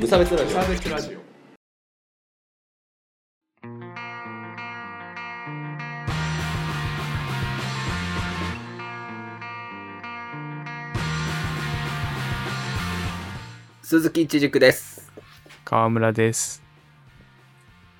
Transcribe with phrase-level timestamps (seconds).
[0.00, 1.18] 無差別ラジオサーベスラジオ。
[13.82, 15.12] 鈴木一塾です。
[15.66, 16.62] 川村です。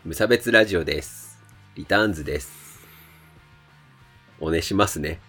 [0.02, 1.38] 無差別ラジオです。
[1.74, 2.80] リターンズです。
[4.40, 5.20] お願いしますね。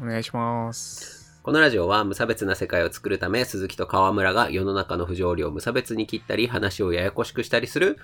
[0.00, 1.19] お願いします
[1.50, 7.98] このラジオは無差別な世界を作るため鈴木と川村が世の中の不条理を無差別に切ったり話をややこしくしたりする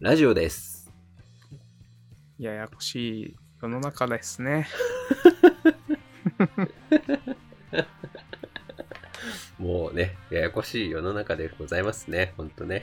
[0.00, 0.90] ラジオです。
[2.36, 4.66] ややこしい世の中ですね。
[9.56, 12.34] もうねややこしい世の中でございますね。
[12.36, 12.82] ほんとね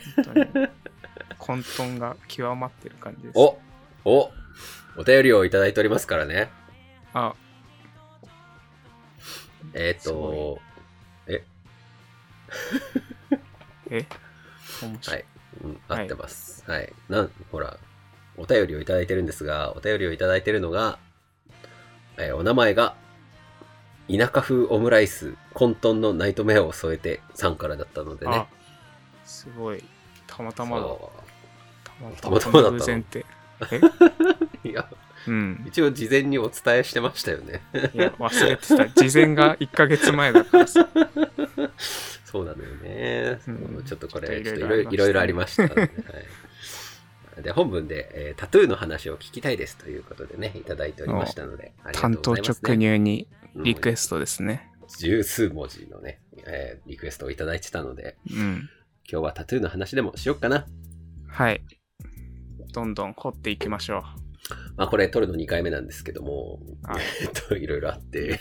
[1.37, 3.37] 混沌が極まってる感じです。
[3.37, 3.59] お
[4.05, 4.31] お
[4.95, 6.49] お便りをいただいておりますからね。
[7.13, 7.33] あ
[9.73, 10.59] えっ、すごと
[11.27, 11.43] え？
[13.91, 14.05] え？
[15.05, 15.19] はい。
[15.19, 15.23] い、
[15.63, 16.63] うん、合ってます。
[16.69, 16.93] はい。
[17.09, 17.77] なん、ほら、
[18.37, 20.99] お便りをいただいてるんですが、お便りをいただいてるのが、
[22.17, 22.95] えーお名前が、
[24.09, 28.35] 田舎風オムライス、混沌のナイトメアを添えてさんからだったのでね。
[28.35, 28.47] あ。
[29.25, 29.83] すごい。
[30.25, 30.83] たまたまだ。
[30.83, 31.11] そ
[31.83, 32.71] たまたまたまだったの。
[32.71, 33.25] 偶然って。
[33.71, 33.77] え？
[33.77, 33.81] う
[34.69, 34.89] いや、
[35.27, 35.63] うん。
[35.67, 37.61] 一応事前にお伝えしてましたよね。
[37.93, 38.89] いや忘れてた。
[38.89, 40.87] 事前が1ヶ月前だからさ。
[42.25, 43.39] そうなのよね。
[43.47, 43.83] うん。
[43.85, 45.91] ちょっとこれ、ちちょっといろいろありましたので、はい。
[47.43, 52.33] で、本文で、えータトゥーの話を聞きたいですということでね、いただいておりましたので、担当。
[52.33, 53.63] 直入にうん。
[53.63, 54.71] リクエストですね。
[54.99, 58.69] 十数文字のね、えーリクエストをいただいてたので、うん。
[59.09, 60.65] 今日はタトゥーの話でもしよっかな。
[61.27, 61.61] はい。
[62.73, 64.26] どんどん掘っていきましょう
[64.77, 67.03] まあこれ撮るの2回目なんですけども、はい。
[67.21, 68.39] えっと、いろいろあって、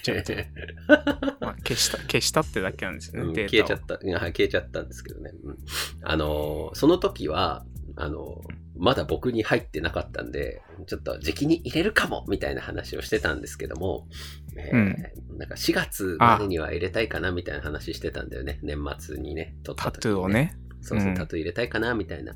[1.41, 5.33] まあ、消した、消したってだけなんですよね、うん消えちゃった、うんはい消えちゃったんですけどね。
[5.43, 5.57] うん。
[6.03, 7.65] あのーその時は、
[7.97, 14.07] あのーまだ僕に入ってなかったんで、ちょっと時期に入れるかもみたいな話をしてたんですけども、
[14.55, 18.59] えーなんか4月までには入れたいかなみたいな話してたんだよね。
[18.63, 20.59] 年末にね、撮ったタ時にトゥーをね。
[20.87, 22.33] そうそう、うんタトゥー入れたいかなみたいな。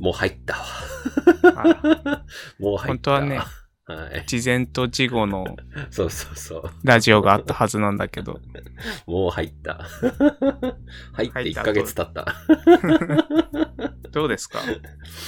[0.00, 0.64] もう入ったわ。
[1.56, 2.24] あ
[2.58, 2.86] もう入った。
[2.86, 3.40] 本当はね
[3.86, 4.24] はい。
[4.26, 5.44] 事前と事後の
[5.90, 6.70] そうそうそう。
[6.84, 8.40] ラジオがあったはずなんだけど、
[9.06, 9.84] もう入った。
[11.12, 12.34] 入って1ヶ月経った。
[14.10, 14.60] どうですか？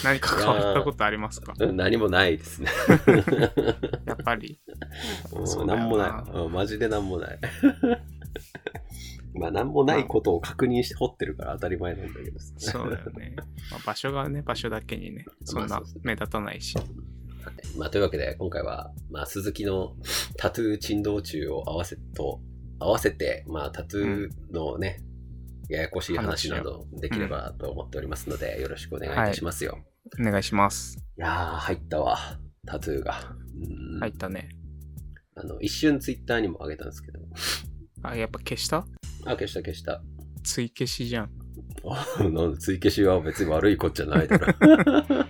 [0.05, 1.53] 何か変わったことありますか？
[1.59, 2.71] うん何もないですね。
[4.07, 4.59] やっぱり。
[5.67, 6.31] 何もない。
[6.33, 7.39] うんマジで何もない。
[9.39, 13.35] まあ何もないことを確認して掘ってるから当たり前なんだけどさそうだよね。
[13.71, 16.77] まあ、場所がね、場所だけにね、そんな目立たないし。
[16.77, 16.87] はい
[17.77, 19.95] まあ、というわけで、今回は、まあ、鈴木の
[20.37, 22.41] タトゥー珍道中を合わせと、
[22.79, 25.01] 合わせて、まあ、タトゥーのね、
[25.69, 29.79] ややこしい話などできればと思っておりますので、よろしくお願いいたしますよ。
[30.21, 30.99] お願いします。
[31.19, 32.19] い、やー、入ったわ、
[32.67, 33.37] タトゥーが。
[33.61, 34.51] うん入ったね。
[35.35, 37.21] あの、一瞬ツイッターにも上げたんですけど、
[38.09, 38.87] あ、やっぱ消した？
[39.25, 40.03] あ、消した消した。
[40.43, 41.31] 追消しじゃん。
[42.33, 44.47] なんで追消しは別に悪いことじゃないだろ。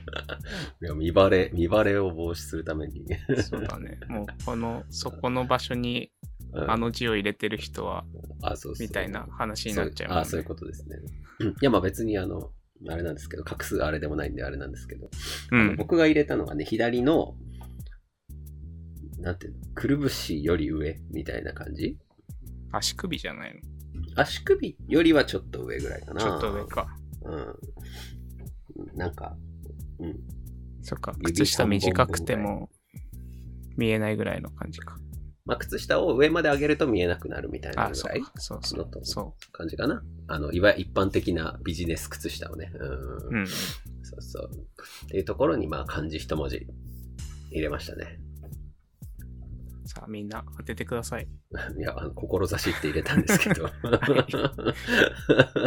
[0.82, 3.04] いや見バレ、見バレを防止するために。
[3.42, 3.98] そうだね。
[4.08, 6.12] もう、この、そこの場所に
[6.52, 8.04] うんあの字を入れてる人は、
[8.42, 10.96] あそうみたいな話になっちゃうねあそういうことですね。
[11.40, 12.50] うんいや、まあ別にあの、
[12.88, 15.10] あれなんですけど、画数あれでもないんであれなんですけど、
[15.52, 15.76] うん。
[15.76, 17.36] 僕が入れたのがね、左の、
[19.18, 21.98] なんていうの、くるぶしより上みたいな感じ
[22.72, 23.60] 足首じゃないの？
[24.16, 26.20] 足首よりはちょっと上ぐらいかな。
[26.20, 26.64] ちょっと上。
[26.66, 26.86] か。
[27.22, 28.98] うん。
[28.98, 29.36] なんか、
[29.98, 30.18] うん。
[30.82, 32.70] そっか、指靴下短くても
[33.76, 34.96] 見えないぐらいの感じか。
[35.44, 38.22] まあ、靴下を上まで上げると見えなくなるみたいなぐらい。
[38.36, 38.76] そうそ。
[38.80, 40.02] うそ感じかな。
[40.26, 42.72] あの、いわゆる一般的なビジネス靴下をね。
[42.74, 42.88] うん。
[42.88, 43.28] う。
[43.30, 43.46] うん。
[43.46, 44.50] そうそう。
[45.06, 46.66] っていうところに、まあ、漢字一文字
[47.50, 48.18] 入れましたね。
[49.96, 51.26] さあ、みんな当ててください。
[51.78, 53.70] いや、あの、志って入れたんですけど。
[53.82, 53.94] 言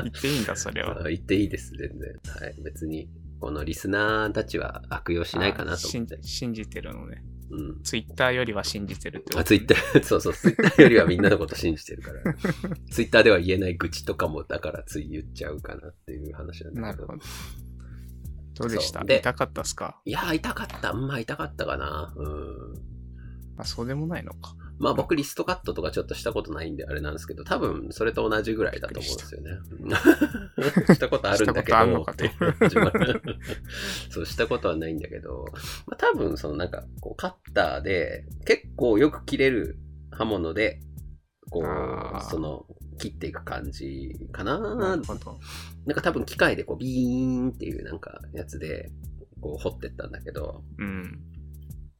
[0.07, 1.03] っていいんだ、それは。
[1.09, 2.13] 言っていいです、全然。
[2.41, 2.55] はい。
[2.63, 3.09] 別に、
[3.39, 6.21] このリスナーたちは悪用しないかなと思ってあ。
[6.21, 7.23] 信信じてるのね。
[7.51, 7.81] うん。
[7.83, 12.21] ツイッターよりは信じてるってことあ、ツイッター、そうそう、ツイッターよりはみんなのこと信じてるから。
[12.91, 17.07] ツイッターでは言えない愚痴とかも、だからつい言っちゃうかなっていう話なんだけど。
[17.07, 17.19] なるほど。
[18.59, 19.01] どうでした？
[19.07, 19.99] 痛かったっすか？
[20.05, 20.93] いやー、痛かった。
[20.93, 22.13] まあ、痛かったかな。
[22.15, 22.88] うん。
[23.59, 24.55] あ、そうでもないのか。
[24.79, 29.51] まあ僕リストカットとかちょっとしたことないんであれなんですけど、多分それと同じぐらいだと思うんですよね。
[29.81, 29.89] うん
[30.95, 31.77] したことあるんだけど
[34.09, 35.45] そう、したことはないんだけど、
[35.85, 39.77] まあ多分そのなんかこうカッターで結構よく切れる
[40.11, 40.79] 刃物で
[41.49, 42.65] こう、その、
[42.99, 44.59] 切っていく感じかな。
[44.59, 45.03] なん
[45.95, 48.91] か多分機械でこうビーンっていうなんかやつで
[49.41, 51.19] こう掘ってったんだけど、うん。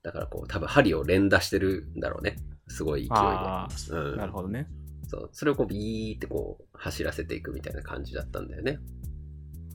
[0.04, 2.38] だからこう多分針を連打してるんだろうね。
[2.68, 3.96] すごい勢いで。
[3.98, 4.68] うんなるほどね。
[5.08, 5.30] そう。
[5.32, 8.80] それをこうビーってこう走らせていくみたいな感じだったんだよね。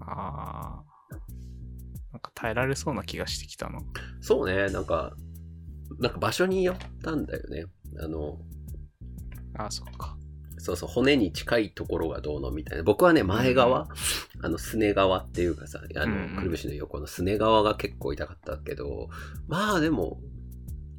[0.00, 0.84] ああ。
[2.12, 3.80] なんか耐えられそうな気がしてきたな。
[4.20, 4.70] そうね。
[4.70, 5.14] なんか、
[5.98, 7.64] なんか場所によったんだよね。
[8.00, 8.38] あの、
[9.56, 10.16] ああ、そうか。
[10.58, 12.84] そうそう、骨に近いところがどうのみたいな。
[12.84, 13.88] 僕はね、前側、
[14.44, 19.08] あの、すね側っていうかさ、あの、くるぶしの横のすね側が結構痛かったけど、
[19.48, 20.20] まあでも、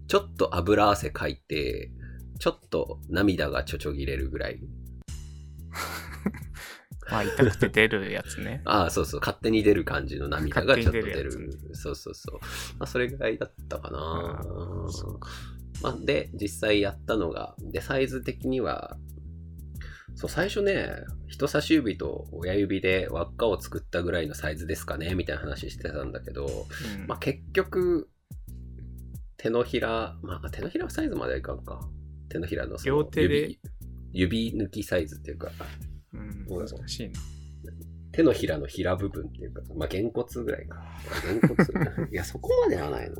[0.08, 1.92] ちょっと油汗かいて、
[2.40, 4.60] ちょっと涙がちょちょぎれるぐらい。
[7.12, 11.06] まあ、痛くて出るやつね ああ、そうそう、勝手に出る感じの涙がちょっと出る。
[11.06, 11.32] に出る
[11.76, 12.40] そうそうそう。
[12.80, 14.42] まあ、それぐらいだったかな。
[15.84, 18.98] まあ、で、実際やったのが、で、サイズ的には、
[20.16, 20.90] そう、最初ね、
[21.28, 28.10] 人差し指と親指で輪っかを作ったぐらいのサイズですかね、みたいな話してたんだけど、うんまあ、結局、
[29.38, 31.80] 手のひら、まあ、手のひらサイズまではいかんか。
[32.30, 33.58] 手のひらのその両手で？
[34.14, 35.52] 指、指抜きサイズっていうか、
[36.14, 37.20] うん、うん難しいな。
[38.12, 40.82] 手のひらのひら部分っていうか、まあ、げんこつぐらいか。
[41.28, 41.70] げんこつ
[42.12, 43.18] いや、そこまではないの。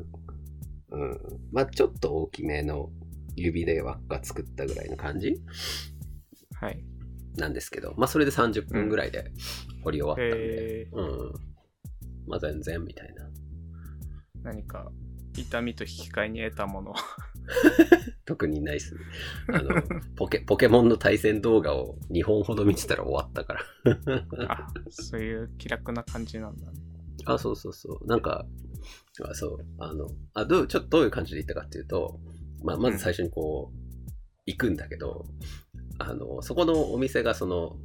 [0.92, 1.20] うん。
[1.52, 2.90] まあ、ちょっと大きめの
[3.36, 5.38] 指で輪っか作ったぐらいの感じはい。
[7.36, 9.30] なんですけど、まあ、それで30分ぐらいで
[9.84, 11.32] 掘り終わったんで、えうん。
[12.26, 13.24] まあ、全然みたいな。
[13.24, 13.28] ー、
[14.42, 14.90] 何か
[15.36, 16.94] 痛みと引き換えに得たもの。
[18.24, 19.00] 特にないっすね。
[19.52, 19.82] あの、
[20.16, 23.62] ポケ、ポケモンの対戦動画を2本ほど見てたら終わったから。
[24.48, 26.78] あ、そういう気楽な感じなんだね。
[27.26, 28.06] あ、そうそうそう。
[28.06, 28.46] なんか、
[29.22, 32.20] あそう、あの、あ、どう、ちょっとどういう感じで行ったかっていうと、
[32.64, 33.76] まあ、まず最初にこう、
[34.46, 35.26] 行くんだけど、
[35.98, 37.76] あの、そこのお店がその、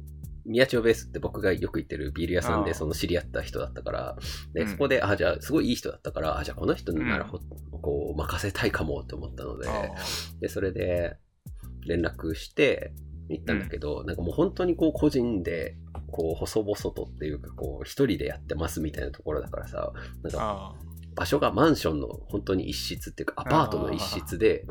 [0.44, 4.16] 宮地オベースって僕がよく行ってるビール屋さんでその知り合った人だったから、
[4.54, 4.68] で、うん。
[4.68, 7.38] そこで、あ、じゃあ、すごいいい人だったから、あ、じゃあこの人ならほ、
[7.80, 9.88] こう、任せたいかもと思ったので、あ
[10.40, 11.16] で、それで
[11.86, 12.92] 連絡して
[13.28, 15.76] 行ったんだけど、なんかもう本当にこう個人で、
[16.10, 19.92] こう細々とっていうか、こう一人でやってますみたいなところだからさ、
[20.22, 20.74] なんかあ
[21.14, 24.64] 場所がマンションの本当に一室っていうかアパートの一室で、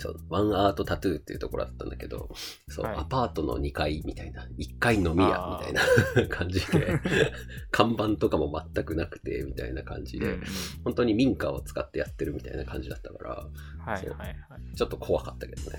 [0.00, 2.30] そう、ワンアートタトゥーっていうところだったんだけど、
[2.68, 2.96] そう、はい。
[2.96, 5.82] アパートの2階みたいな、1階飲み屋みたいな
[6.34, 7.00] 感じで、
[7.70, 10.42] 看板とかも全くなくて、みたいな感じで、うんうん。
[10.84, 13.46] 本当に民家を使ってやってるみたいな感じだったから、
[13.84, 14.76] はいはいはい。
[14.76, 15.78] ちょっと怖かったけどね。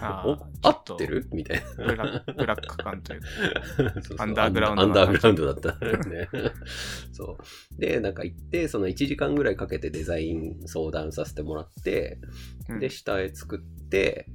[0.00, 0.24] あ
[0.62, 1.28] 合ってる？
[1.32, 1.84] みたいな。
[1.84, 3.26] ブラブラック感というか。
[4.00, 6.28] そうそうアンダーグラウンドアンダなーグラウンドだったよね。
[7.12, 7.80] そう。
[7.80, 12.18] で、なんか行って、その1時間ぐらいかけてデザイン相談させてもらって、
[12.68, 14.26] うんで、下絵作って、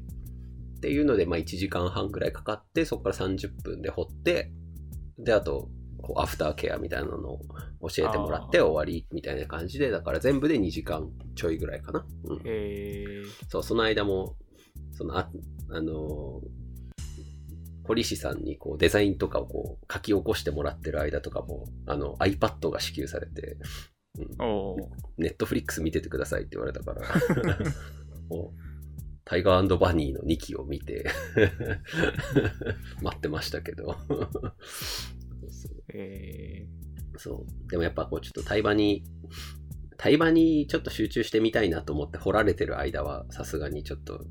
[0.77, 4.51] っていうので、まあ1時間半ぐらいかかって、そこから30分で掘って、
[5.17, 5.69] で、あと、
[6.09, 7.41] こうアフターケアみたいなのを
[7.87, 12.03] 教えてもらって終わりみたいな感じで、だから全部で2時間ちょいぐらいかな。
[12.23, 12.41] うん。
[12.45, 14.35] えー、そう、その間も、
[14.91, 15.29] その、あ、
[15.69, 16.59] あのー
[17.83, 23.57] 堀師さんにこうデザインとかをこう書き起こしてもらってる間とかも、あの iPad が支給されて、
[25.17, 27.01] ネットフリックス見ててくださいって言われたから、
[29.25, 31.03] タイガーバニーの2期を見て
[33.01, 33.95] 待ってましたけど。
[35.93, 36.67] え
[37.17, 37.69] そう。
[37.69, 39.03] でもやっぱこうちょっとタイバに、
[39.97, 44.21] タイバにちょっと集中してみたいなと思って掘られてる間は、さすがにちょっと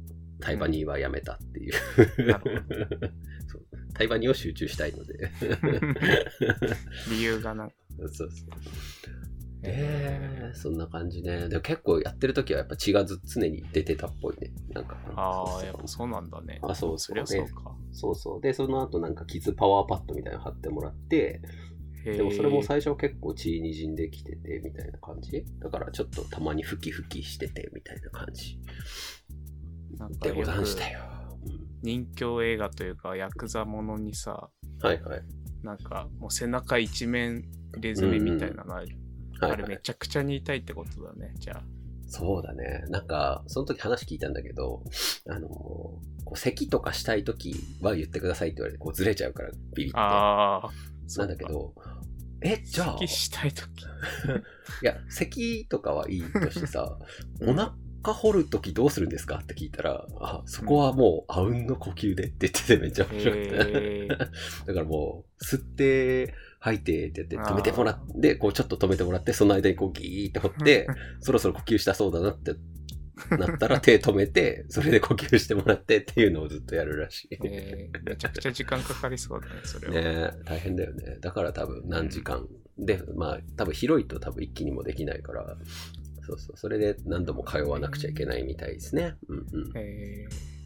[0.40, 1.72] タイバニーはやめたっていう。
[3.46, 5.30] そうタイバニーを集中したいので。
[5.40, 6.76] ー、
[7.10, 7.68] 理由がな。
[7.98, 8.28] そうそう。
[9.62, 11.48] ええー、そんな感じね。
[11.48, 14.52] でも結構やってる時はやっぱ血がず常に出てたっぽいね。
[14.72, 14.96] なんか。
[15.16, 16.60] ああ、やっぱそうなんだね。
[16.62, 17.76] あそうそうそりゃそうか。
[17.92, 18.40] そうそう。
[18.40, 21.42] で、その後なんか傷パワーパッドみたいなの貼ってもらって、
[22.04, 25.44] でもそれも最初結構血にじんできててみたいな感じ。
[25.60, 28.58] だからちょっとたまにふきふきしててみたいな感じ
[29.98, 31.00] なんかでござんしたよ。
[31.02, 31.18] うん
[31.82, 34.50] 人気映画というか、ヤクザものにさ、
[34.80, 35.22] はいはい。
[35.62, 38.88] なんかもう背中一面入れ墨みたいなのある。
[39.40, 39.82] はい、あれめはい。
[39.82, 41.62] ちゃくちゃに痛いってことだね、じゃあ。
[42.06, 42.84] そうだね。
[42.88, 44.82] なんか、その時話聞いたんだけど、
[45.28, 46.02] あの、こ
[46.34, 50.00] う咳とかしたい時は言ってくださいって言われて、こうずれちゃうからビビって。
[50.00, 50.70] ああ、
[51.16, 51.74] なんだけど、
[52.40, 53.84] え、じゃあ、咳いしたいとき。
[54.80, 56.98] や、咳とかはいいとしてさ、
[57.40, 57.74] お腹
[58.14, 63.54] 掘るときどうするんですかって聞いたら、あ、そこはもう、あうんの呼吸でって言っててめっちゃ面白くて。
[63.54, 64.18] へー
[64.66, 70.86] だからもう、吸って、吐いてってやって、止めてもらって、こうちょっと止めてもらって、その間にこうギーって掘って、
[71.20, 72.54] そろそろ呼吸したそうだなって
[73.36, 77.28] なったら手止めて、それで呼吸してもらってっていうのをずっとやるらしい。
[77.44, 79.94] えーめちゃくちゃ時間かかりそうだね、それは。
[79.94, 81.18] ねえ大変だよね。
[81.20, 82.48] だから多分何時間。
[82.78, 85.56] で、まあ多分広いと多分一気にもできないから、
[86.26, 89.14] そうそう、それで何度も通わなくちゃいけないみたいですね。
[89.28, 89.72] うんうん。
[89.76, 90.58] えー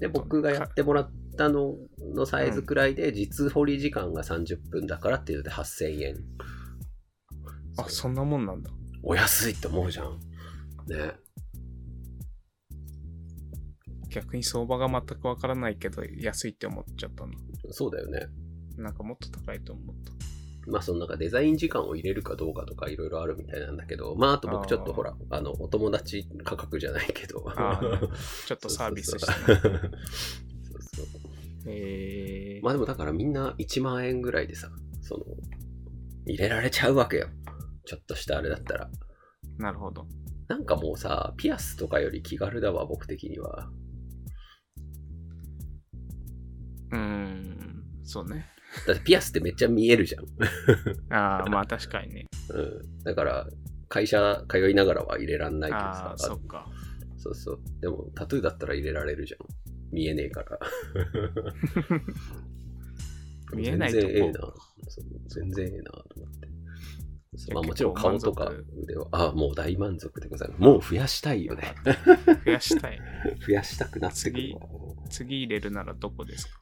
[0.00, 1.76] で、僕がやってもらったの
[2.14, 6.16] のサイズくらいで、実掘り時間が30分だからっていうので8000円。
[7.78, 8.70] あ、そんなもんなんだ。
[9.02, 10.18] お安いって思うじゃん。
[10.88, 11.14] ね。
[14.10, 17.32] 逆に相場が全くわからないけど、安いって思っちゃったの。
[17.70, 18.26] そうだよね。
[18.76, 20.12] なんかもっと高いと思った。
[20.70, 27.40] まあそのなんかデザイン時間を入れるかどうかとかいろいろあるみたいなんだけど、まああと僕ちょっとほら、あの、お友達価格じゃないけど。
[28.46, 31.27] ちょっとサービスしてそうそう。
[31.68, 34.70] えー、まあでもだからみんな1万円ぐらいでさ、
[35.02, 35.24] その、
[36.26, 37.28] 入れられちゃうわけよ。
[37.84, 38.90] ちょっとしたあれだったら。
[39.58, 40.06] なるほど。
[40.48, 43.70] なんかもうさ、ピアスとかより気軽だわ、僕的には。
[46.92, 48.46] うーん、そうね。
[48.86, 50.24] だってピアスってめっちゃ見えるじゃん。
[51.14, 52.26] ああ、まあ確かにね。
[52.50, 53.02] うん。
[53.04, 53.46] だから、
[53.88, 56.18] 会社通いながらは入れらんないけどあさあ、。
[56.18, 56.66] そっか。
[57.16, 57.60] そうそう。
[57.80, 59.40] でも、タトゥーだったら入れられるじゃん。
[59.92, 60.58] 見えねえから。
[63.54, 64.54] 見えないとこ全然ええな。
[65.28, 66.48] 全然ええなと思って。
[67.54, 68.50] まあもちろん顔とか
[68.82, 70.60] 腕は、あもう大満足でございます。
[70.60, 71.74] もう増やしたいよね。
[72.44, 72.98] 増やしたい。
[73.46, 74.60] 増やしたくなってくるわ。
[75.08, 76.60] 次入れるならどこですか？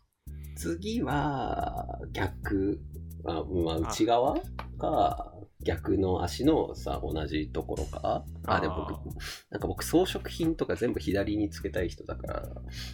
[0.56, 2.80] 次は、逆。
[3.26, 4.37] あまあ、内側
[4.78, 5.33] か、
[5.64, 8.25] 逆の足のさ、同じところか。
[8.45, 9.16] あ、でもあ僕、
[9.50, 12.42] なんか僕、装飾品とか全部左につけたい人だから、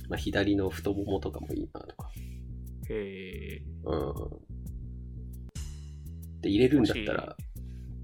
[0.09, 2.11] まあ、左の太ももとかもいいなとか。
[2.89, 4.15] えうん。
[6.41, 7.37] で、入れるんだったら、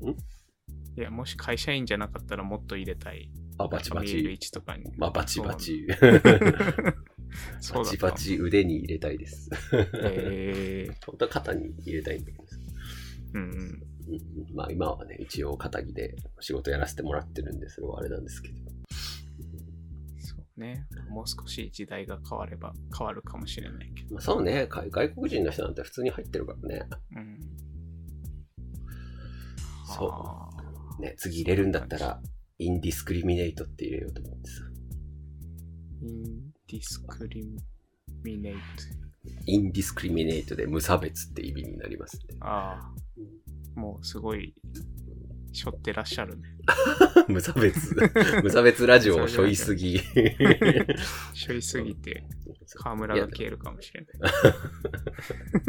[0.03, 3.31] ー、いや、もし会社員じゃなかったらもっと入れたい。
[3.57, 4.19] あ、バチバチ。
[4.35, 4.85] 置とかに。
[4.97, 5.87] まあ、バチバチ。
[7.61, 9.51] そうだバチバチ腕に入れたいです。
[10.03, 12.45] え 本当は肩に入れたいんだけど
[13.35, 14.55] うんうん。
[14.55, 18.55] まあ今はね、一応肩着で仕事やらせてもらってるんで、それはあれなんですけど。
[20.19, 20.87] そうね。
[21.11, 24.15] もう少し時代が変われば変わるかもしれないけど。
[24.15, 26.87] まあ、そうね、外外国人の人なんて普通に入ってるからね。
[27.17, 27.41] うん。
[29.87, 30.51] そうは
[30.99, 32.21] あね、次入れるんだったら、
[32.59, 34.63] インディスクリミネイトって入れようと思ってさ。
[36.03, 37.43] インディスクリ
[38.23, 38.59] ミネイト。
[39.47, 42.37] インディスクリミネイトで無差別って意味になりますね。
[42.41, 42.79] あ
[43.77, 44.55] あ、もうすごい、
[45.53, 46.43] しょってらっしゃるね。
[47.27, 47.97] 無差別。
[48.45, 49.99] 無差別ラジオをしょいすぎ。
[51.33, 52.25] しょいすぎて、
[52.75, 54.05] 河村が消えるかもしれ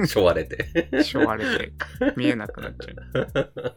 [0.05, 0.89] しょわれて。
[0.91, 1.05] ない。
[1.05, 1.73] しょわれて、
[2.17, 3.75] 見えなくなっちゃう。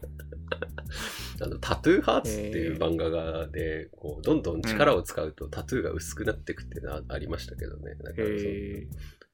[1.41, 7.95] あのタトゥーハーツっていう漫画がで、こうどんどん力を使うとタトゥーが薄くなってくっていうのはありましたけどね。
[7.95, 8.27] だから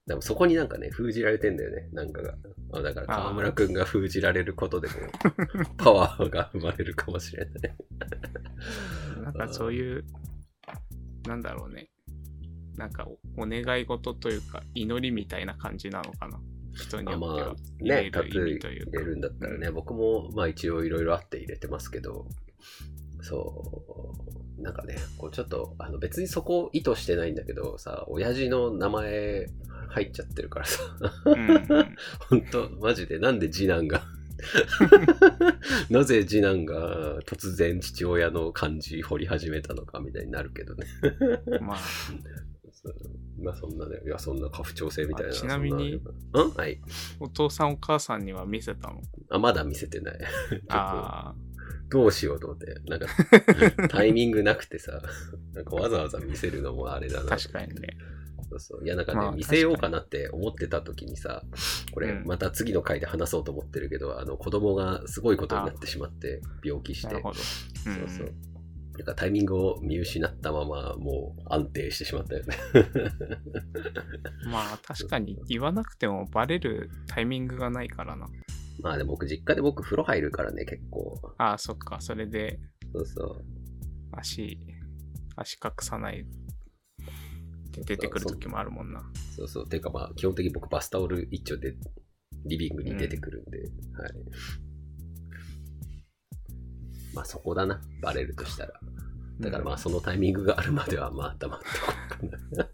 [0.10, 2.34] でもそこになんかね、封じられてんだよね、なんかが。
[2.74, 4.94] あだから河村くんが封じられることでも、
[5.78, 7.54] パワーが生まれるかもしれない。
[9.20, 10.04] ー、 なんかそういう、
[11.28, 11.92] なんだろうね。
[12.76, 16.40] なんかおお願い事というか、祈りみたいな感じなのかな。
[16.74, 17.56] 人にっては。
[17.80, 18.92] 入ね、れるタトゥー意味というか。
[18.92, 22.28] 入れるんだったらね、僕もまあ一応いろいろあって入れてますけど、
[23.22, 24.16] そ
[24.58, 29.48] う、なんかね、こうちょっと、あの別にそこを意図してないんだけどさ、親父の名前
[29.90, 30.84] 入っちゃってるからさ、
[31.26, 31.68] うんうん
[32.30, 34.04] 本当マジでなんで次男が
[35.90, 40.86] なぜ次男が突然父親の漢字掘り始めたのかみたいになるけどね。
[41.62, 41.78] まあ、
[43.42, 45.32] まあそんなね、いやそんな家父長制みたいな。
[45.32, 45.96] あちなみに
[46.34, 46.52] うん？
[46.54, 46.80] はい。
[47.20, 49.02] お父さんお母さんには見せたの？
[49.30, 50.18] あ、まだ見せてない。
[50.50, 51.36] ちょっとあ
[51.90, 52.76] どうしようと思って。
[52.88, 53.08] なんか、
[53.90, 55.02] タイミングなくてさ、
[55.54, 57.30] なんかわざわざ見せるのもあれだあ、な。
[57.30, 57.98] 確かにね。
[58.50, 58.86] そうそう。
[58.86, 61.44] いや、なんかね、まあ見せようかなって思ってた時にさ、
[61.92, 67.36] これ、うんまた次の回で話そうと思ってるけど、あの、子供がすごいことになってしまって、病気してなる、ほど。
[67.36, 67.42] そ
[67.92, 68.34] うそう。
[69.00, 72.58] なんかタイミングを見失ったまま、もう安定してしまったよね。
[74.44, 78.28] うんまあ、確かに言わなくてもバレるタイミングがないからな。
[78.82, 81.18] まあでも僕、実家で僕風呂入るからね、結構。
[81.38, 82.02] ああ、そっか。
[82.02, 82.60] それで
[82.94, 83.46] そうそう。
[84.12, 84.60] 足、
[85.38, 86.26] 足隠さない
[87.72, 89.02] で出てくる時もあるもんな。
[89.34, 89.70] そうそう。
[89.70, 91.74] てかまあ、基本的に僕バスタオル一丁で
[92.46, 94.12] リビングに出てくるんで、はい。
[97.14, 98.80] まあそこだな、バレるとしたら。
[99.40, 102.70] だからまあそのタイミングがあるまではまあ黙っておこうかな。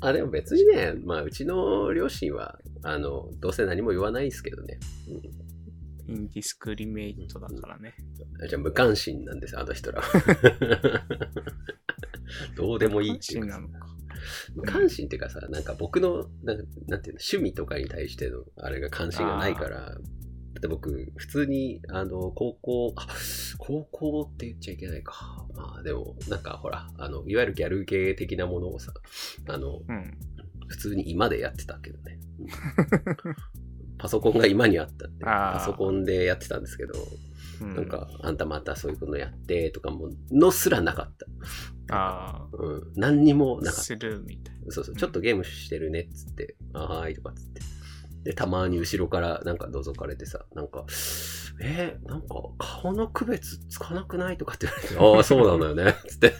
[0.08, 4.78] あ、でも別にね、まあうちの両親は、あの、どうせ何も言わないですけどね。
[5.08, 5.20] うん
[6.08, 7.94] インディスクリメイトだからね。
[8.48, 10.00] じゃあ無関心なんですよ、あの人ら。
[12.56, 13.60] どうでもいいっていうか。
[14.54, 19.98] 無関心っていうかさ、なんか僕の、なんなんていうの、趣味とかに対しての、あれが関心がないから、
[20.56, 23.06] だって僕、普通に、あの、高校、あ、
[23.58, 25.44] 高校って言っちゃいけないか。
[25.54, 28.90] まあでも、なんかほら、あの、いわゆるギャルゲー的なものをさ、
[29.48, 30.18] あの、うん。
[30.66, 32.18] 普通に今でやってたけどね。
[32.40, 32.44] う
[33.32, 33.36] ん
[33.98, 36.94] パソコンが今にあったんで、あーパソコンでやってたんですけど、
[37.60, 41.16] うん、なんか、あんたまたそういうことやってとかも、のすらなかっ
[41.88, 41.94] た。
[41.94, 42.92] あうん。
[42.96, 43.82] 何にもあ、なかった。
[43.82, 47.75] するみたいそうそう、ちょっとゲームしてるねっつって、あはーいとかっつって。
[48.26, 50.84] で、たまに後ろからなんか覗かれてさ、なんか、
[51.60, 52.26] えーなんか
[52.58, 56.34] 顔の区別つかなくないとかって言われて、ああ、そうなんだよね、つって。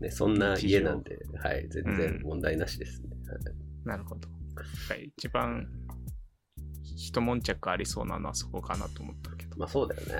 [0.00, 3.10] ね、そんな家なんで、はい、全然問題なしですね。
[3.84, 3.92] な。
[3.92, 4.26] なるほど。
[4.88, 5.68] はい一番
[6.82, 9.58] 一悶着ありそうなのはそこかなと思ったけど。
[9.58, 10.14] まあそうだよね。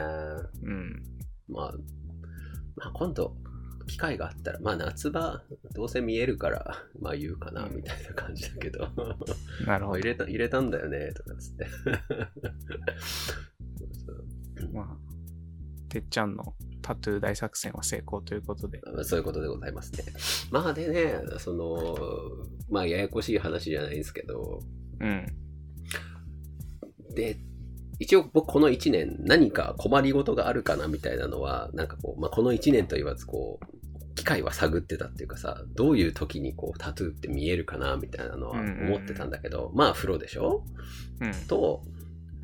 [0.64, 1.02] うん。
[1.48, 1.72] まあ、
[2.76, 3.34] まあ今度、
[3.86, 5.42] 機会があったら、まあ夏場、
[5.74, 8.88] どうせ見えるから、 まあ言うかな、みたいな感じだけど。
[9.66, 9.98] なるほど。
[9.98, 11.66] 入れた入れたんだよねとかっつって
[14.72, 14.96] まあ、
[15.88, 18.80] てっちゃんのタトゥー大作戦は成功ということで。
[18.84, 20.04] そうそういうことでございますね
[20.50, 21.96] まあでねその
[22.68, 24.60] まあややこしい話じゃないんですけど
[25.00, 25.26] うん。
[27.14, 27.36] で
[28.00, 40.64] 一応僕この1年何か困りごとがあるかなみたいなのはなんかこう、まあ、この1年と言わずこう機会は探ってたっていうかさどういう時にこうタトゥーって見えるかなみたいなのは思ってたんだけど、まあ風呂でしょ？
[41.20, 41.32] うん。
[41.46, 41.82] と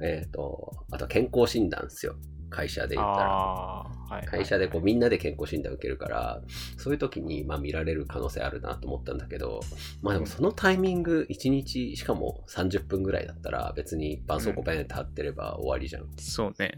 [0.03, 2.17] えっ、とあとは健康診断ですよ
[2.51, 3.97] 会社で言ったら。
[4.25, 6.41] 会社でこうみんなで健康診断受けるから、
[6.77, 9.61] そういう時にまあ見られる可能性あるなと思ったんだけど、
[10.01, 16.07] まあでもそのタイミング1日しかも30分ぐらいだったら別に絆創膏ペンって貼ってれば終わりじゃん。
[16.19, 16.73] そうね。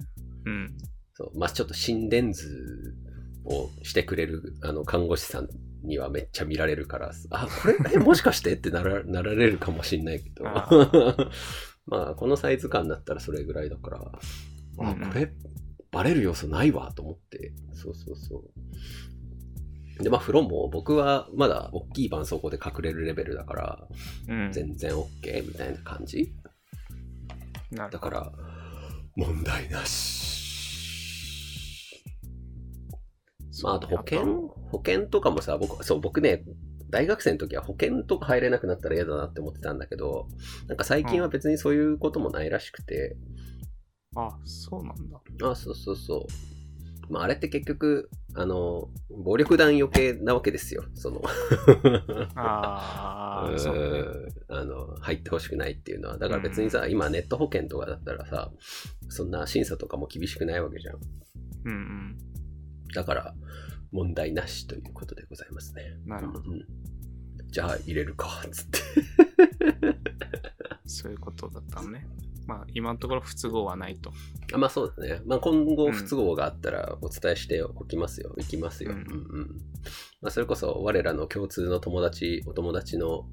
[0.46, 0.76] うん。
[1.12, 2.94] そうまあちょっと心電図
[3.44, 5.48] をしてくれるあの看護師さん
[5.82, 10.68] にはめっちゃ見られるから、あ、これ、え、 もしかしてってならなられるかもしんないけど、あ
[11.86, 14.12] まあこのサイズ感だったらそれぐらいだから、
[14.86, 15.32] あ、うんうんこれ、
[15.90, 18.44] バレる要素ないわと思って、そうそうそ
[19.98, 20.02] う。
[20.02, 23.88] で、まあ風呂も僕はまだ大きい絆創膏で隠れるレベルだから、
[24.28, 24.52] うん。
[24.52, 26.32] 全然 OK みたいな感じ？
[27.72, 28.32] だから、
[29.16, 30.28] 問題なし。
[33.62, 34.24] まあ、あと保険？
[34.70, 36.44] 保険とかもさ、僕、そう、僕ね、
[36.90, 40.28] 大学生の時は保険とか入れなくなったら嫌だなって思ってたんだけど、
[40.68, 43.16] なんか最近は別にそういうこともないらしくて、
[44.16, 45.50] あ、そうなんだ。
[45.50, 46.26] あ、そうそうそ
[47.10, 47.12] う。
[47.12, 50.84] まあ、あれって結局、あの、暴力団余計なわけですよ。
[50.94, 51.22] その、
[52.34, 54.00] ああ、 うそうね。
[54.00, 54.04] ん
[54.48, 56.18] あの、入ってほしくないっていうのは。
[56.18, 58.52] だから別にさ、今ネット保険とかだったらさ、
[59.08, 60.96] そんな審査とかも厳しくないわけじゃん。
[61.64, 62.18] うんうん。
[62.94, 63.34] だから、
[63.90, 65.98] 問題なしということでございますね。
[66.04, 66.50] なるほど。
[66.50, 66.66] うん
[67.50, 68.78] じゃあ入れるか、つって。
[70.84, 72.06] そういうことだったのね。
[72.48, 74.10] まあ、今のところ不都合はないと。
[74.54, 75.20] あまあそうだね。
[75.26, 78.34] まあ今後不都合があったらお伝えしておきますよ。
[78.38, 78.92] 行きますよ。
[78.92, 79.48] ううんんうん
[80.22, 83.26] まあそれこそ我らの共通の友達、お友達の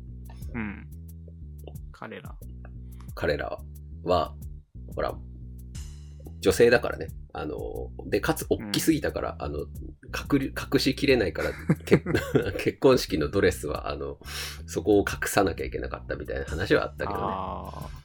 [0.54, 0.86] うん。
[1.94, 2.36] 彼ら。
[3.16, 3.58] 彼ら
[4.04, 4.36] は、
[4.94, 5.16] ほら、
[6.42, 7.08] 女性だからね。
[7.32, 7.58] あの、
[8.08, 11.52] で、かつ大きすぎたから、あの、隠り隠しきれないから、
[11.86, 12.04] 結
[12.60, 14.20] 結婚式のドレスは、あの、
[14.66, 18.05] そこを隠さなきゃいけなかったみたいな話はあったけどね。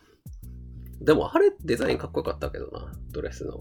[1.00, 3.58] あでも、あれデザインかっこよかったけどな、ドレスの。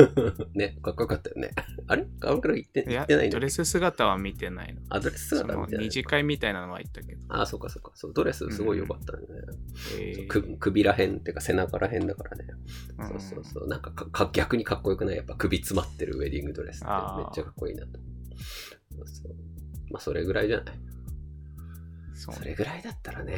[0.54, 1.50] ね、かっこよかったよね。
[1.86, 2.06] あれ？
[2.20, 3.32] あれから言ってや言ってない、の？
[3.32, 4.80] ドレス姿は見てないの。
[4.90, 5.90] あ、ドレス姿みたいな二。
[5.90, 7.22] 次会みたいなのは言ったけど。
[7.28, 7.92] あ、そうかそうか。
[7.94, 9.22] そう、ドレスすごい良かったね。
[9.98, 12.46] えーく首らへんっていうか背中らへんだからね。
[12.98, 13.68] うんそうそうそう。
[13.68, 15.16] なんかかか逆にかっこよくない？
[15.16, 17.98] やっぱ首詰まってるウェディングドレスってめっちゃかっこいいなと。
[18.96, 19.34] そうそう
[19.90, 20.74] まあそれぐらいじゃない？
[22.14, 23.36] そうそれぐらいだったらね。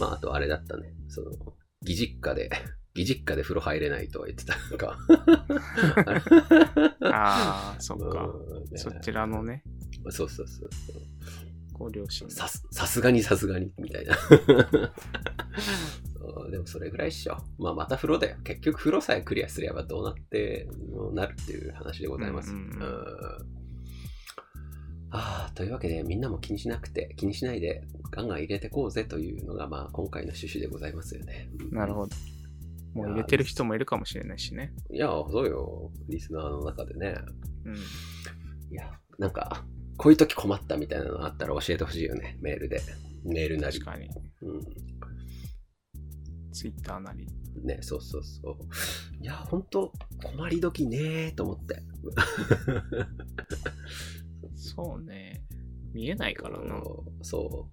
[0.00, 0.92] まああとあれだったね。
[1.08, 1.30] その、
[1.82, 2.50] 義実家で、
[2.96, 4.56] 義実家で風呂入れないとは言ってた。
[4.56, 4.98] なんか
[7.02, 8.28] ああ、そっか。
[8.74, 9.62] そちらのね、
[10.08, 11.00] そうそうそうそう。
[11.72, 12.28] ご両親。
[12.30, 14.16] さす、さすがにさすがに、みたいな。
[16.50, 17.36] でもそれぐらいっしょ。
[17.58, 18.36] まあまた風呂だよ。
[18.42, 20.68] 結局風呂さえクリアすればどうなって
[21.12, 22.52] なるっていう話でございます。
[22.52, 23.59] うんうんうんうん
[25.54, 31.48] というわけでみんなも気にしなくて、気にしないでガンガン入れてこうぜというのがまあ今回の趣旨でございますよね。
[31.70, 32.16] なるほど。
[32.94, 34.72] もう入れてる人もいるかもしれないしね。
[34.90, 35.92] いや、そうよ。
[36.08, 37.14] リスナーの中でね。
[37.64, 37.76] うん。
[37.76, 37.78] い
[38.74, 39.64] や、なんか、
[39.96, 42.36] こういう時困ったみたいなのあったら教えてほしいよね。
[42.40, 42.80] メールで。
[43.24, 43.92] メールなり確。
[43.92, 44.08] かに。
[44.42, 44.60] うん。
[46.52, 47.28] ツイッターなり。
[47.62, 48.56] ね、そうそうそう。
[49.22, 51.82] いや、ほんと、困り時ねーと思って。
[54.60, 55.42] そうね。
[55.92, 56.80] 見えないからな。
[57.22, 57.68] そ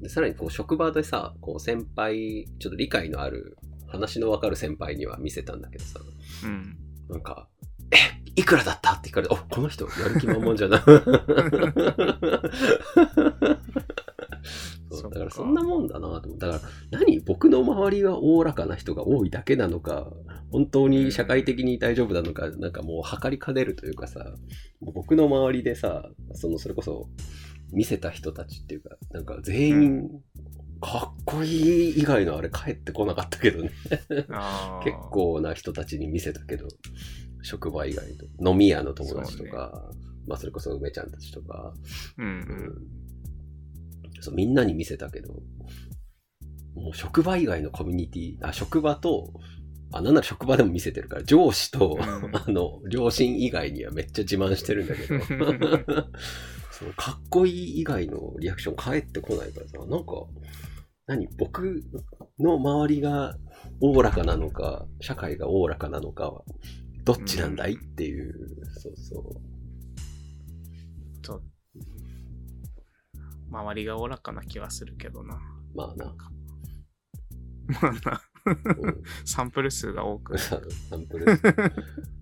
[0.00, 0.02] う。
[0.02, 3.58] で、さらにこう、職場でさ、こう、先輩、ちょっと理解のある、
[3.88, 6.00] 話のわかる先輩には見せたんだけどさ、
[6.44, 6.76] うん。
[7.08, 7.48] なんか、
[7.90, 7.96] え、
[8.36, 8.94] いくらだった？
[8.94, 10.80] って聞かれて、お、この人、やる気満々じゃな。
[10.80, 10.92] そ
[14.90, 16.38] そうだからそんなもんだなと思う。
[16.38, 20.12] だから何僕の周りはおおらかな人が多いだけなのか、
[20.50, 24.34] 本当に社会的に大丈夫なのか、なんかもう測りかねるというかさ、
[24.80, 27.08] 僕の周りでさ、そのそれこそ
[27.72, 30.10] 見せた人たちっていうか、なんか全員、
[30.80, 33.70] かっこいい以外のあれ帰ってこなかったけどね。
[34.84, 34.96] 結。
[35.10, 36.66] 構な人たちに見せたけど、
[37.42, 39.90] 職場以外と、飲み屋の友達とか、
[40.26, 41.72] まあそれこそ梅ちゃんたちとか、
[42.18, 42.28] うんう。
[42.28, 43.01] うんん
[44.22, 45.34] そうみんなに見せたけど、
[46.74, 49.32] もう職場以外のコミュニティ、あ、職場と、
[49.92, 52.36] あ、なんなら職場でも見せてるから、上司と、うん。
[52.36, 55.24] あの、両親以外にはめっちゃ自慢してるんだけど、
[56.72, 60.26] そうかっこいい以外のリアクション返ってこないからさ、なんか、
[61.06, 61.28] 何？
[61.36, 61.82] 僕
[62.38, 63.36] の周りが
[63.80, 66.44] おおらかなのか、社会がおおらかなのかは、
[67.04, 67.72] どっちなんだい？
[67.72, 68.32] っていう、
[68.78, 69.51] そうそう。
[73.52, 75.38] 周りがおおらかな気はするけどな。
[75.74, 76.14] まあな。
[77.80, 80.36] まあな、うんサンプル数が多く。
[80.38, 81.26] サンプル。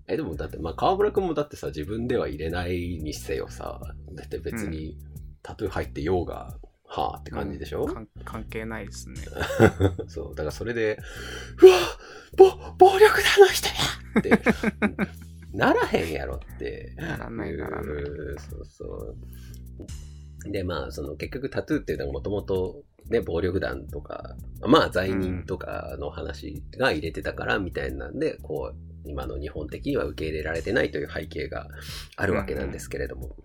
[0.07, 3.79] え、でもだって、まあ、川村くんもだってさ、自分では入れないにせよさ、
[4.13, 4.97] だって別に
[5.41, 9.21] タトゥー入ってようが、はあって感じでしょ、かん関係ないですね。
[10.07, 10.99] そう、だからそれで、
[11.61, 11.77] うわ
[12.37, 13.73] ぼ暴力団の人や
[14.19, 16.93] って、ならへんやろって。
[16.97, 19.17] ならないならないうんそうそう。
[20.45, 31.67] で、まあ、その結局タトゥーっていうのはもともと、ね、暴力団とか、まあ、罪人とかの話が入れてたから、みたいなんで、こう、今の日本的には受け入れられてないという背景が
[32.15, 33.35] あるわけなんですけれども。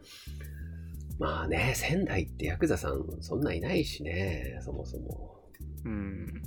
[1.19, 5.41] まあね、仙台ってヤクザさんそんないないしね、そもそも。
[5.85, 6.43] うん。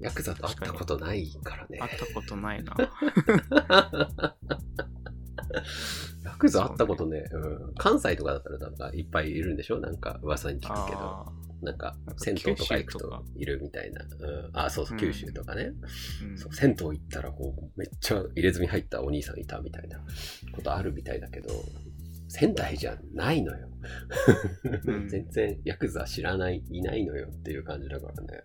[0.00, 1.78] ヤクザと会ったことないからね。
[1.78, 2.76] 会ったことないな。
[6.24, 7.38] ヤクザ会ったことね、う
[7.70, 7.74] ん。
[7.76, 9.80] 関西とかだったらなんかいっぱいいるんでしょ？
[9.80, 10.98] なんか噂に聞くけど。
[11.00, 14.02] あなんか銭湯とか行くといるみたいな。
[14.02, 15.00] うん、あ、そうそう、うん。
[15.00, 15.72] 九州とかね。
[16.22, 16.36] ーうん。
[16.36, 20.04] そう銭湯行ったらこう、めっちゃ入れ墨入ったお兄さんいたみたいな
[20.52, 21.50] ことあるみたいだけど、
[22.26, 23.68] 仙台じゃないのよ。
[24.86, 25.08] うん。
[25.08, 28.42] 全然ヤクザ知らない、いないのよっていう感じだからね。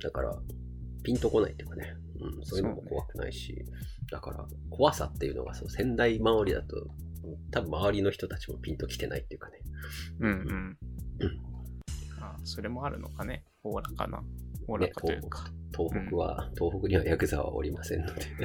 [0.00, 0.38] だから、
[1.02, 3.64] ピンとこないっていうかね、うん、そういうのも怖くないし、
[4.12, 6.86] だから怖さっていうのがそう仙台周りだと、
[7.50, 9.58] 多分周りの人たちもピンときてないっていうかね。
[10.20, 10.78] うんうん。
[12.20, 13.44] あそれもあるのかね。
[13.64, 14.22] おおらかな。
[14.68, 15.46] おおらねかというか。
[15.74, 18.22] 東北は、東北にはヤクザはおりませんので。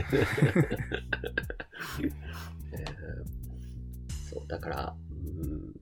[2.71, 3.37] えー
[4.29, 5.73] そう、だから、うん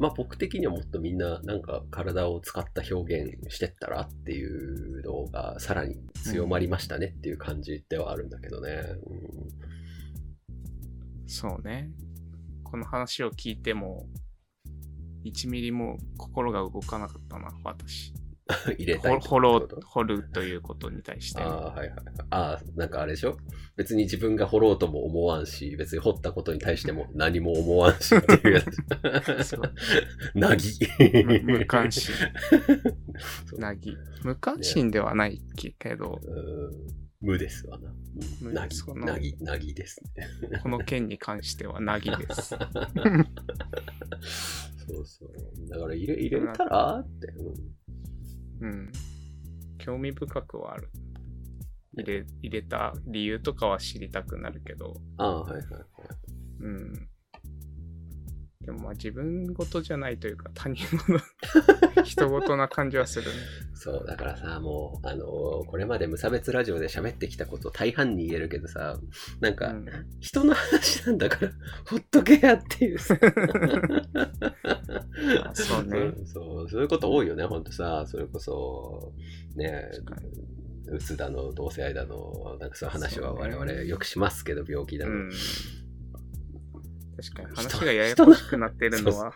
[0.00, 8.82] まあ僕的にはもっとみんななんか体を使った表現してったらっていうのがさらに強まりましたねっていう感じではあるんだけどね。
[9.06, 9.80] うん
[11.30, 11.88] そうね。
[12.64, 14.08] この話を聞いても、
[15.24, 18.12] 1ミリも心が動かなかったな、私。
[18.66, 21.96] う ん入れたいほ掘ろう掘るということに対してね、ああ、はいはいはい。
[22.30, 23.36] ああ、なんかあれでしょ？
[23.76, 28.62] 別に自分が掘ろうとも思わんし、別に掘ったことに対しても何も思わんしっていうや
[29.44, 29.56] つ。
[30.34, 30.78] なぎ。
[31.24, 32.14] 無無関心。
[33.58, 33.96] なぎ。
[34.22, 36.26] 無関心ではないけど、う
[36.96, 37.92] ん無ですわな。
[38.50, 40.26] なぎなぎ、なぎですね。
[40.62, 42.56] この件に関してはなぎです。
[44.88, 45.30] そうそう。
[45.68, 47.26] だから入れ、入れたらって。
[47.28, 47.54] うん
[48.60, 48.92] うん。
[49.78, 50.90] 興味深くはある。
[51.96, 55.86] 入れ、入れた理由とかは知りたくなるけど、ああ、はいはいはい。
[56.60, 57.08] うん。
[58.64, 61.22] でもまあ自分事じゃないというか他人事、
[62.04, 63.32] 人事な感じはするね。
[63.72, 69.00] そう、だからさ、もう、あのーこれまで無差別ラジオで喋ってきたこと大半に言えるけどさ、
[69.40, 69.86] なんか、うん
[70.20, 71.52] 人の話なんだから、
[71.88, 73.18] ほっとけやっていうさ。
[75.44, 79.14] あそうねんそう、そういうこと多いよね、ほんとさ、それこそ、
[79.56, 80.28] ね確かに
[80.88, 85.12] うつだの、同性愛だの、なんかそういう話はそうね我々よくしますけど、病気だの。
[85.12, 85.30] うん。
[87.16, 89.34] 確かに人話がややこしくなってるのは、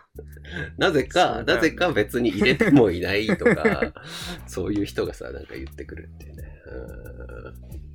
[0.77, 3.93] なぜそか、なぜか別に入れてもいないとか、
[4.47, 6.43] そういう人がさ、なんか言ってくるっていうね。
[6.67, 7.85] うん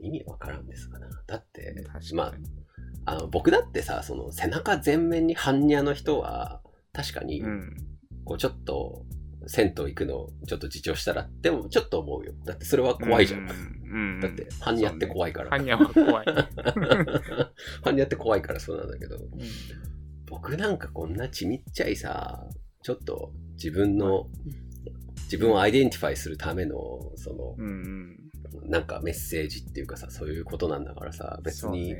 [0.00, 1.08] 意味わからんですかな。
[1.26, 1.84] だって
[2.14, 2.34] まあ、
[3.04, 7.76] あの僕だってさ、その背中全面に般若の人は、確かにう、ん。
[8.24, 9.04] こうちょっと、
[9.46, 12.32] 銭湯行くのちょっと自重したら、でもちょっと思うよ。
[12.44, 13.40] だってそれは怖いじゃん。
[13.40, 13.46] うん。
[13.90, 15.50] うんだって、般若って怖いから。
[15.50, 16.26] ハニャは怖い。
[17.82, 19.22] 般若って怖いからそうなんだけど、うん
[20.30, 22.46] 僕なんかこんなちみっちゃいさ、
[22.82, 24.28] ちょっと自分の、
[25.24, 26.76] 自分を identify するための、
[27.16, 28.18] その、うん
[28.62, 28.70] うん。
[28.70, 31.96] なんかメッセージっていうかさ、そういうことなんだからさ、別に。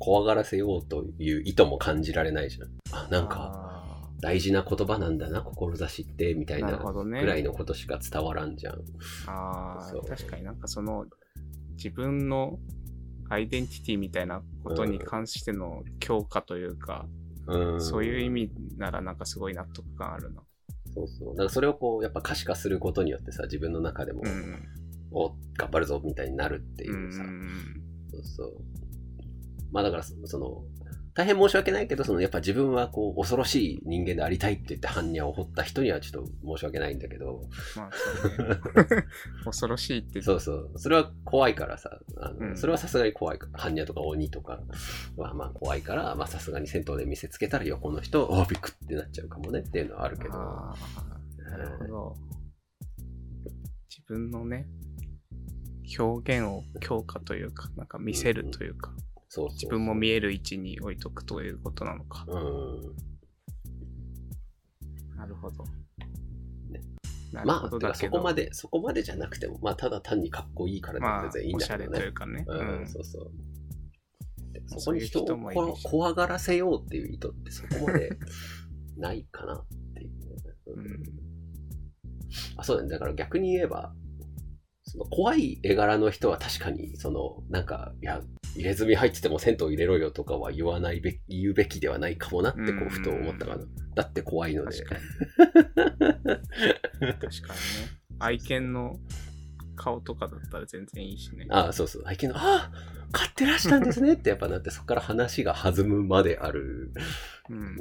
[0.00, 2.68] 怖がらせようという意図も感じられないじゃん。
[2.90, 3.93] あ、なんかあ
[4.24, 8.76] 大事な言葉なんだな、志って、みたいなぐらいのことしか伝わらんじゃん。
[8.76, 8.78] ー
[9.26, 11.04] あそうー、確かになんかその、
[11.76, 12.58] 自分の
[13.28, 17.04] アイデンティティみたいなことに関しての強化というか、
[17.46, 17.80] うん。
[17.82, 20.40] そういう意味ならなんかすごい納得感あるな。
[20.94, 21.28] そうそう。
[21.32, 24.64] だからそれをこう、やっぱ可視化することによってさ、自分の中でも、うん。
[25.10, 28.54] お、頑張るぞ、みたいになるっていうさ、うんそうそう。
[29.70, 30.64] まあだからそ、その、
[31.14, 37.42] 大変申し訳ないけど、そのやっぱ自分はこう恐ろしい人間でありたいって言って般若を掘った人にはちょっと申し訳ないんだけど、
[37.76, 39.04] まあね。
[39.46, 40.72] 恐ろしいってそうそう。
[40.76, 44.60] それは怖いからさ、あのうんそれはさすがに怖いから、般若とか鬼とか
[45.16, 52.16] はまあ怖いから、まあさすがに銭湯で見せつけたら横の人、おビクってなっちゃうかもねっていうのはあるけど、なるほど。
[53.88, 54.66] 自分のね、
[55.96, 58.92] 表現を強化というか、なんか見せるというか、
[59.34, 62.24] そう自分も見える位置に置いとくということなのか。
[62.28, 62.82] うん。
[65.16, 65.64] なるほど。
[65.64, 66.80] ね
[67.32, 71.98] なるまあ、ほどだけど、てかそこまで、そこまでじゃなくても、まあただ単にかっこいいからまあで全然いいんおしゃれだけどね。
[71.98, 72.44] というかね。
[72.46, 73.32] う、うんんそうそう。
[74.52, 78.10] でそこに人を怖がらせようっていう意図ってそこまで
[78.96, 79.66] ないかなっ
[79.96, 80.10] ていう
[80.76, 81.02] うん
[82.56, 82.88] あ、そうだね。
[82.88, 83.92] だから逆に言えば、
[84.84, 88.20] その怖い絵柄の人は確かに、その、なんか、いや、
[88.54, 93.64] 入れ墨入ってても銭湯入れろよとかは言わないべ言うべきではないかもなって、こうふと思ったかな。
[93.94, 94.84] だって怖いので。
[94.84, 95.00] 確かに。
[95.76, 97.34] 確かにね。
[98.18, 98.98] 愛犬の
[99.76, 101.46] 顔とかだったら全然いいしね。
[101.50, 102.02] あそうそう。
[102.06, 102.70] 愛犬の、ああ
[103.12, 106.92] 飼ってらしたんですねってやっぱなって、そこから話が弾むまである。
[107.48, 107.76] うん。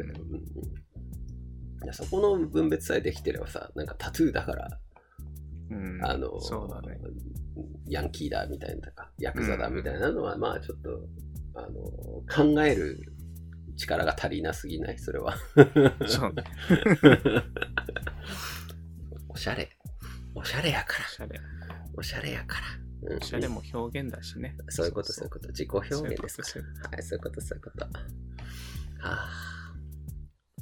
[1.91, 4.79] そこの分別さえできてればさ、なんかタトゥーだから、
[5.71, 6.99] うん、あの、そうだね。
[7.87, 10.89] ヤンキーだみたいなとか、ヤクザだみたいなのは、まあちょっと、
[11.55, 11.71] あの、
[12.53, 12.99] 考える
[13.75, 15.35] 力が足りなすぎない、それは。
[16.07, 16.43] そうね。
[19.29, 19.69] おしゃれ。
[20.35, 21.37] おしゃれやかおしゃれ。
[21.37, 21.43] ら。
[21.95, 22.65] おしゃれやから。
[22.77, 22.83] うん
[23.17, 24.55] おしゃれも表現だしね。
[24.69, 25.49] そういうこと、そういうこと。
[25.49, 26.89] 自己表現ですから。
[26.91, 27.85] はい、そういうこと、そういうこと。
[27.85, 27.89] は
[29.01, 29.29] あ、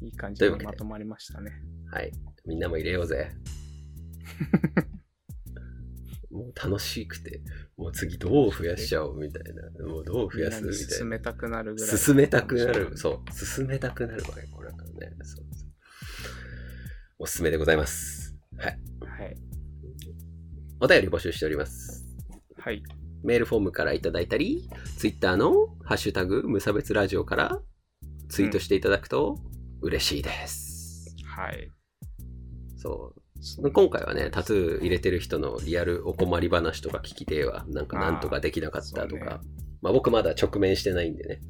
[0.01, 1.51] いい感じでにまとまりましたね。
[1.91, 2.11] はい。
[2.45, 3.29] みんなも入れようぜ。
[6.31, 7.41] もう楽しくて、
[7.77, 9.85] もう次どう増やしちゃおうみたいな。
[9.85, 10.95] もうどう増やすみたいな。
[10.95, 11.97] 進めたくなるぐらい。
[11.97, 12.97] 進めたくなる。
[12.97, 13.31] そう。
[13.33, 15.15] 進めたくなるわけ、これはね。
[15.23, 15.45] そう
[17.19, 18.35] おすすめでございます。
[18.57, 18.79] はい。
[19.01, 19.35] はい。
[20.79, 22.03] お便り募集しております。
[22.57, 22.81] はい。
[23.23, 24.67] メールフォームからいただいたり、
[24.97, 27.61] ツイッターのハッシュタグ無差別ラジオから
[28.29, 29.37] ツイートしていただくと
[29.81, 31.15] 嬉しいです。
[31.25, 31.69] はい。
[32.77, 33.20] そう。
[33.20, 33.20] そ
[33.73, 37.65] 今回はね、タトゥー入れてる人のリアルお困り話とか聞きてえわ。
[37.69, 39.41] なんかなんとかできなかったとそうねか。
[39.81, 41.41] まあ僕まだ直面してないんでね。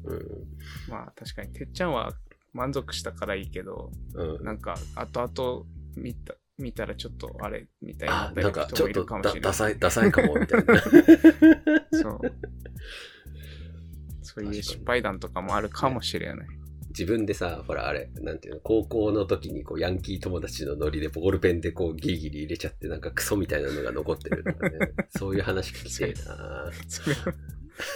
[0.88, 2.12] まあ確かに、てっちゃんは
[2.54, 4.36] 満足したからいいけど、うん。
[4.36, 4.44] うん。
[4.44, 9.04] なんか後々見た見たらちょっとあれみたいにななんかちょっと。
[9.40, 10.80] ダサい、ダサいかも、みたいな。
[11.92, 12.20] そう。
[14.22, 16.48] そういう失敗談とかもあるかもしれない。
[16.92, 24.78] 自分でさ、ほらあれ、なんていうの、高校の時にこうヤンキー友達のノリでボールペンでこうギリギリ入れちゃってなんかクソみたいなのが残ってるとかね。
[25.10, 26.70] そういう話聞きてえな。
[26.88, 27.34] それは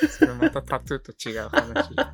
[0.09, 1.91] それまたタトゥーと違う話。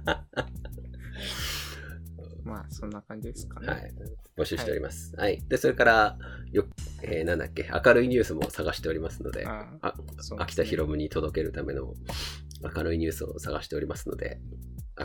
[2.45, 3.67] まあそんな感じですかね。
[3.69, 3.95] はい。
[4.37, 5.15] 募集しております。
[5.17, 5.43] はい。
[5.49, 6.19] で、それから、
[6.51, 6.67] よ、
[7.03, 9.95] えーなんだっけ、明るいニュースも探しておりますので、ああね
[10.39, 11.95] 秋田博夢に届けるための
[12.75, 14.41] 明るいニュースを探しておりますので、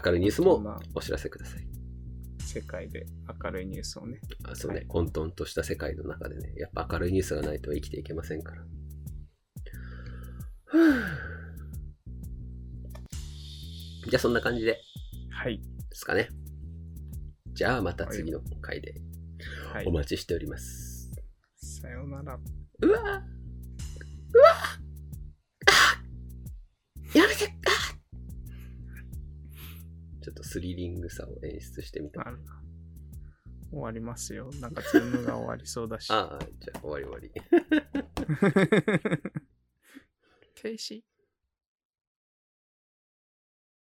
[0.04, 1.68] 明るいニュースもお知らせください。
[2.40, 3.06] 世界で
[3.44, 4.20] 明るいニュースをね。
[4.44, 8.64] あそうね、はい混沌とした世界の中でね、やっぱ明るいニュースがないと生きていけませんから。
[14.10, 14.80] じゃあそんな感じで
[15.30, 15.58] はい。
[15.58, 16.30] ですかね。
[17.54, 18.96] じゃあまた次の回で
[19.74, 19.92] はいお。
[19.92, 21.12] 待ちしております。
[21.58, 22.40] さようなら。
[22.82, 23.24] うわ
[30.48, 32.24] スリリングさを演出してみた。
[33.70, 34.50] 終わりますよ。
[34.62, 36.10] なんかズームが終わりそうだし。
[36.12, 37.30] ああ、じゃあ終わり終わり。
[40.56, 41.04] 停止？